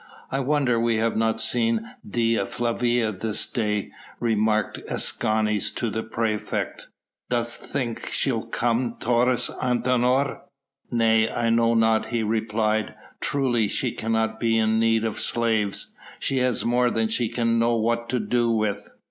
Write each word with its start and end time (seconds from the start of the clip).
"I 0.31 0.39
wonder 0.39 0.79
we 0.79 0.95
have 0.95 1.15
not 1.15 1.39
seen 1.39 1.87
Dea 2.09 2.43
Flavia 2.47 3.11
this 3.11 3.45
day," 3.45 3.91
remarked 4.19 4.79
Escanes 4.89 5.69
to 5.75 5.91
the 5.91 6.01
praefect. 6.01 6.87
"Dost 7.29 7.63
think 7.67 8.07
she'll 8.11 8.41
come, 8.47 8.97
Taurus 8.99 9.51
Antinor?" 9.61 10.39
"Nay, 10.89 11.29
I 11.29 11.51
know 11.51 11.75
not," 11.75 12.07
he 12.07 12.23
replied; 12.23 12.95
"truly 13.19 13.67
she 13.67 13.91
cannot 13.91 14.39
be 14.39 14.57
in 14.57 14.79
need 14.79 15.03
of 15.05 15.19
slaves. 15.19 15.93
She 16.19 16.37
has 16.39 16.65
more 16.65 16.89
than 16.89 17.07
she 17.07 17.29
can 17.29 17.59
know 17.59 17.75
what 17.75 18.09
to 18.09 18.19
do 18.19 18.49
with." 18.49 18.89